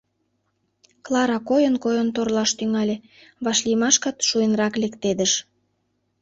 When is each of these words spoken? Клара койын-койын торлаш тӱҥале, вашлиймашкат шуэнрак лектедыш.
Клара 1.05 1.37
койын-койын 1.49 2.09
торлаш 2.15 2.51
тӱҥале, 2.57 2.95
вашлиймашкат 3.43 4.17
шуэнрак 4.27 4.73
лектедыш. 4.83 5.33